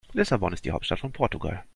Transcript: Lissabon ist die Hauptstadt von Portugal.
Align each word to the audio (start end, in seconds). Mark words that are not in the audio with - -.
Lissabon 0.13 0.51
ist 0.51 0.65
die 0.65 0.71
Hauptstadt 0.71 0.97
von 0.99 1.11
Portugal. 1.11 1.63